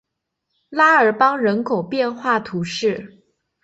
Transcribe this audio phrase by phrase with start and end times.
[0.69, 3.21] 拉尔邦人口变化图示